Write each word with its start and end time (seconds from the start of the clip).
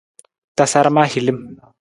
Tasaram 0.61 0.97
ahilim. 1.03 1.39